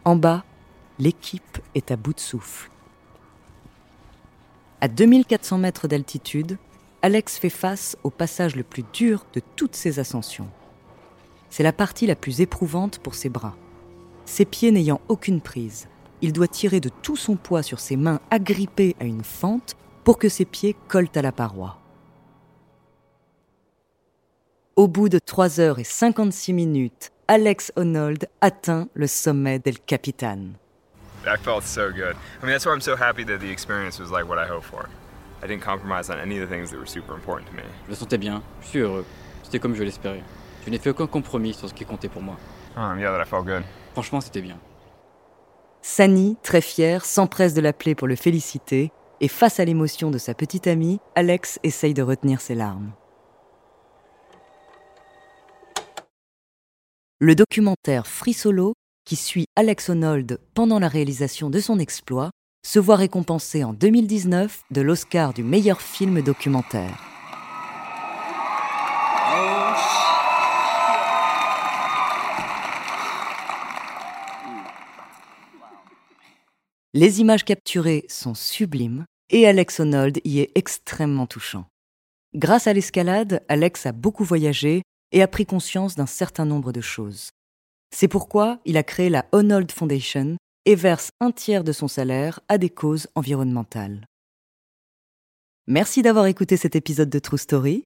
En 0.06 0.16
bas, 0.16 0.44
l'équipe 1.04 1.60
est 1.76 1.92
à 1.92 1.98
bout 1.98 2.14
de 2.14 2.20
souffle. 2.22 2.72
À 4.80 4.88
2400 4.88 5.58
mètres 5.58 5.90
d'altitude, 5.90 6.58
Alex 7.02 7.38
fait 7.38 7.50
face 7.50 7.98
au 8.04 8.10
passage 8.10 8.56
le 8.56 8.64
plus 8.64 8.86
dur 8.94 9.26
de 9.34 9.42
toutes 9.58 9.76
ses 9.76 10.00
ascensions. 10.00 10.48
C'est 11.50 11.64
la 11.64 11.74
partie 11.74 12.08
la 12.08 12.16
plus 12.16 12.40
éprouvante 12.40 13.00
pour 13.00 13.16
ses 13.16 13.28
bras. 13.28 13.58
Ses 14.26 14.46
pieds 14.46 14.72
n'ayant 14.72 15.02
aucune 15.10 15.42
prise, 15.42 15.90
il 16.22 16.32
doit 16.32 16.48
tirer 16.48 16.80
de 16.80 16.90
tout 17.02 17.18
son 17.18 17.36
poids 17.36 17.64
sur 17.64 17.82
ses 17.82 17.98
mains 17.98 18.22
agrippées 18.32 18.96
à 19.02 19.04
une 19.04 19.26
fente 19.26 19.76
pour 20.06 20.18
que 20.18 20.30
ses 20.30 20.46
pieds 20.46 20.74
collent 20.88 21.12
à 21.16 21.22
la 21.22 21.34
paroi. 21.34 21.80
Au 24.78 24.88
bout 24.88 25.10
de 25.10 25.20
3 25.20 25.60
heures 25.60 25.80
et 25.80 25.84
56 25.84 26.54
minutes, 26.54 27.12
Alex 27.28 27.74
Honnold 27.76 28.30
atteint 28.40 28.88
le 28.94 29.08
sommet 29.08 29.60
del 29.60 29.80
Capitan. 29.80 30.54
I 31.26 31.38
felt 31.38 31.64
so 31.64 31.92
good. 31.92 32.16
I 32.42 32.46
mean, 32.46 32.52
that's 32.52 32.66
why 32.66 32.74
I'm 32.74 32.82
so 32.82 32.96
happy 32.96 33.24
that 33.26 33.40
the 33.40 33.50
experience 33.50 34.00
was 34.00 34.12
like 34.12 34.28
what 34.28 34.38
I 34.38 34.46
hoped 34.46 34.66
for. 34.66 34.90
I 35.42 35.48
didn't 35.48 35.62
compromise 35.62 36.10
on 36.10 36.20
any 36.20 36.38
of 36.38 36.50
the 36.50 36.56
things 36.56 36.72
that 36.72 36.80
were 36.80 36.86
super 36.86 37.14
important 37.14 37.50
to 37.50 37.56
me. 37.56 37.64
Je 37.86 37.92
le 37.92 37.96
sentais 37.96 38.18
bien, 38.18 38.42
je 38.62 38.68
suis 38.68 38.80
heureux. 38.80 39.06
C'était 39.44 39.60
comme 39.60 39.76
je 39.76 39.84
l'espérais. 39.84 40.24
Je 40.66 40.70
n'ai 40.70 40.78
fait 40.80 40.90
aucun 40.90 41.08
compromis 41.08 41.54
sur 41.54 41.70
ce 41.70 41.74
qui 41.74 41.86
comptait 41.86 42.10
pour 42.10 42.22
moi. 42.22 42.38
Um, 42.76 43.00
yeah, 43.00 43.12
that 43.12 43.22
I 43.22 43.26
felt 43.26 43.46
good. 43.46 43.64
Franchement, 43.94 44.22
c'était 44.22 44.42
bien. 44.42 44.58
Sani, 45.82 46.38
très 46.44 46.62
fier, 46.62 47.04
s'empresse 47.04 47.54
de 47.54 47.62
l'appeler 47.62 47.94
pour 47.94 48.08
le 48.08 48.16
féliciter, 48.16 48.92
et 49.20 49.28
face 49.28 49.60
à 49.60 49.66
l'émotion 49.66 50.12
de 50.12 50.18
sa 50.18 50.34
petite 50.34 50.66
amie, 50.66 51.00
Alex 51.16 51.60
essaye 51.64 51.94
de 51.94 52.02
retenir 52.02 52.40
ses 52.40 52.56
larmes. 52.56 52.94
Le 57.20 57.36
documentaire 57.36 58.08
Free 58.08 58.34
Solo, 58.34 58.74
qui 59.06 59.16
suit 59.16 59.46
Alex 59.56 59.90
Honnold 59.90 60.40
pendant 60.54 60.80
la 60.80 60.88
réalisation 60.88 61.50
de 61.50 61.60
son 61.60 61.80
exploit, 61.80 62.32
se 62.66 62.80
voit 62.80 62.96
récompensé 62.96 63.64
en 63.64 63.74
2019 63.74 64.64
de 64.72 64.82
l'Oscar 64.82 65.34
du 65.34 65.44
meilleur 65.44 65.82
film 65.82 66.22
documentaire. 66.22 66.98
Les 76.96 77.22
images 77.22 77.44
capturées 77.44 78.06
sont 78.08 78.36
sublimes 78.36 79.06
et 79.32 79.48
Alex 79.48 79.80
Honnold 79.80 80.20
y 80.24 80.40
est 80.40 80.52
extrêmement 80.54 81.26
touchant. 81.26 81.66
Grâce 82.36 82.68
à 82.68 82.74
l'escalade, 82.74 83.44
Alex 83.50 83.88
a 83.88 83.92
beaucoup 83.92 84.24
voyagé 84.24 84.84
et 85.12 85.24
a 85.24 85.28
pris 85.28 85.48
conscience 85.48 85.96
d'un 85.96 86.06
certain 86.06 86.46
nombre 86.46 86.72
de 86.72 86.82
choses. 86.82 87.30
C'est 87.96 88.08
pourquoi 88.08 88.58
il 88.66 88.76
a 88.78 88.82
créé 88.82 89.08
la 89.08 89.26
Honnold 89.34 89.72
Foundation 89.72 90.38
et 90.66 90.74
verse 90.74 91.10
un 91.20 91.30
tiers 91.30 91.64
de 91.64 91.72
son 91.72 91.88
salaire 91.88 92.40
à 92.50 92.58
des 92.58 92.72
causes 92.72 93.08
environnementales. 93.14 94.08
Merci 95.68 96.02
d'avoir 96.02 96.26
écouté 96.26 96.58
cet 96.58 96.76
épisode 96.76 97.12
de 97.12 97.20
True 97.20 97.38
Story. 97.38 97.84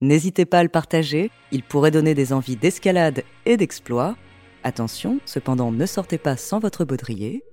N'hésitez 0.00 0.44
pas 0.44 0.58
à 0.58 0.62
le 0.64 0.68
partager, 0.68 1.30
il 1.52 1.62
pourrait 1.62 1.92
donner 1.92 2.14
des 2.14 2.32
envies 2.32 2.56
d'escalade 2.56 3.22
et 3.46 3.56
d'exploit. 3.56 4.16
Attention, 4.64 5.20
cependant, 5.24 5.70
ne 5.70 5.86
sortez 5.86 6.18
pas 6.18 6.36
sans 6.36 6.58
votre 6.58 6.84
baudrier. 6.84 7.44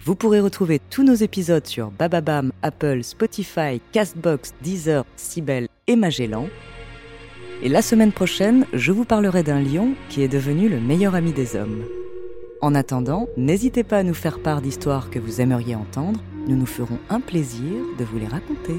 Vous 0.00 0.16
pourrez 0.16 0.40
retrouver 0.40 0.78
tous 0.78 1.02
nos 1.02 1.14
épisodes 1.14 1.66
sur 1.66 1.90
Bababam, 1.90 2.52
Apple, 2.62 3.04
Spotify, 3.04 3.82
Castbox, 3.92 4.54
Deezer, 4.62 5.04
Sibel 5.16 5.68
et 5.86 5.96
Magellan. 5.96 6.48
Et 7.64 7.68
la 7.68 7.80
semaine 7.80 8.10
prochaine, 8.10 8.66
je 8.72 8.90
vous 8.90 9.04
parlerai 9.04 9.44
d'un 9.44 9.60
lion 9.60 9.94
qui 10.08 10.22
est 10.22 10.28
devenu 10.28 10.68
le 10.68 10.80
meilleur 10.80 11.14
ami 11.14 11.32
des 11.32 11.54
hommes. 11.54 11.84
En 12.60 12.74
attendant, 12.74 13.28
n'hésitez 13.36 13.84
pas 13.84 13.98
à 13.98 14.02
nous 14.02 14.14
faire 14.14 14.40
part 14.40 14.62
d'histoires 14.62 15.10
que 15.10 15.20
vous 15.20 15.40
aimeriez 15.40 15.76
entendre, 15.76 16.20
nous 16.48 16.56
nous 16.56 16.66
ferons 16.66 16.98
un 17.08 17.20
plaisir 17.20 17.72
de 18.00 18.04
vous 18.04 18.18
les 18.18 18.26
raconter. 18.26 18.74